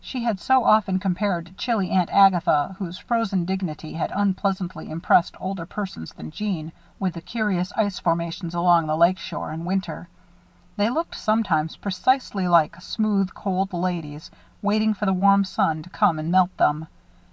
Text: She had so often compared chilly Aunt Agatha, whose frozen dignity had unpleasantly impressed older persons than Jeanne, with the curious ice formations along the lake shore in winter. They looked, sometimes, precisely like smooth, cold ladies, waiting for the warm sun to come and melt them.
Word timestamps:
She 0.00 0.22
had 0.22 0.38
so 0.38 0.62
often 0.62 1.00
compared 1.00 1.58
chilly 1.58 1.90
Aunt 1.90 2.08
Agatha, 2.10 2.76
whose 2.78 2.96
frozen 2.96 3.44
dignity 3.44 3.94
had 3.94 4.12
unpleasantly 4.14 4.88
impressed 4.88 5.34
older 5.40 5.66
persons 5.66 6.12
than 6.12 6.30
Jeanne, 6.30 6.70
with 7.00 7.14
the 7.14 7.20
curious 7.20 7.72
ice 7.72 7.98
formations 7.98 8.54
along 8.54 8.86
the 8.86 8.96
lake 8.96 9.18
shore 9.18 9.52
in 9.52 9.64
winter. 9.64 10.08
They 10.76 10.90
looked, 10.90 11.16
sometimes, 11.18 11.74
precisely 11.74 12.46
like 12.46 12.80
smooth, 12.80 13.34
cold 13.34 13.72
ladies, 13.72 14.30
waiting 14.62 14.94
for 14.94 15.06
the 15.06 15.12
warm 15.12 15.42
sun 15.42 15.82
to 15.82 15.90
come 15.90 16.20
and 16.20 16.30
melt 16.30 16.56
them. 16.56 16.86